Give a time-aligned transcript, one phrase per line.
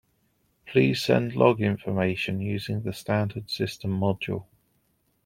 [0.65, 4.45] Please send log information using the standard system module.